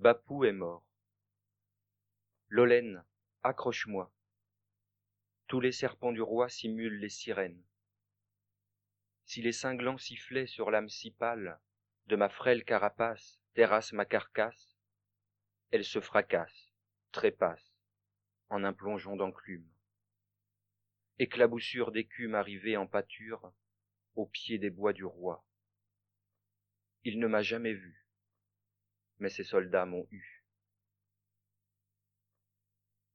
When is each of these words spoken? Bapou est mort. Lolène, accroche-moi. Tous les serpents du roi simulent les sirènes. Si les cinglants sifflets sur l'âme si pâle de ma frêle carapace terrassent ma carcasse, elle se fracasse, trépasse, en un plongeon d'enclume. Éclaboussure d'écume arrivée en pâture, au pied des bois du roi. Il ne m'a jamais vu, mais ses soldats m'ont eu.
Bapou 0.00 0.46
est 0.46 0.52
mort. 0.52 0.82
Lolène, 2.48 3.04
accroche-moi. 3.42 4.10
Tous 5.46 5.60
les 5.60 5.72
serpents 5.72 6.12
du 6.12 6.22
roi 6.22 6.48
simulent 6.48 6.98
les 6.98 7.10
sirènes. 7.10 7.62
Si 9.26 9.42
les 9.42 9.52
cinglants 9.52 9.98
sifflets 9.98 10.46
sur 10.46 10.70
l'âme 10.70 10.88
si 10.88 11.10
pâle 11.10 11.60
de 12.06 12.16
ma 12.16 12.30
frêle 12.30 12.64
carapace 12.64 13.42
terrassent 13.52 13.92
ma 13.92 14.06
carcasse, 14.06 14.78
elle 15.70 15.84
se 15.84 16.00
fracasse, 16.00 16.72
trépasse, 17.12 17.74
en 18.48 18.64
un 18.64 18.72
plongeon 18.72 19.16
d'enclume. 19.16 19.68
Éclaboussure 21.18 21.92
d'écume 21.92 22.36
arrivée 22.36 22.78
en 22.78 22.86
pâture, 22.86 23.52
au 24.14 24.24
pied 24.24 24.56
des 24.56 24.70
bois 24.70 24.94
du 24.94 25.04
roi. 25.04 25.44
Il 27.04 27.20
ne 27.20 27.26
m'a 27.26 27.42
jamais 27.42 27.74
vu, 27.74 28.09
mais 29.20 29.28
ses 29.30 29.44
soldats 29.44 29.86
m'ont 29.86 30.06
eu. 30.10 30.39